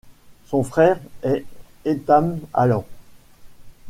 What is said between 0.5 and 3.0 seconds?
frère est Ethan Allen.